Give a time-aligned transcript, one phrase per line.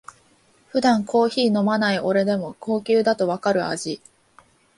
[0.69, 4.01] 普段コーヒー飲まない俺でも高級だとわかる味